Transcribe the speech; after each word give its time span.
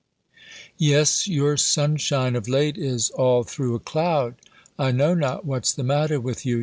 "Yes, 0.79 1.27
your 1.27 1.57
sunshine 1.57 2.35
of 2.35 2.47
late 2.47 2.75
is 2.75 3.11
all 3.11 3.43
through 3.43 3.75
a 3.75 3.79
cloud! 3.79 4.33
I 4.79 4.89
know 4.91 5.13
not 5.13 5.45
what's 5.45 5.73
the 5.73 5.83
matter 5.83 6.19
with 6.19 6.43
you. 6.43 6.59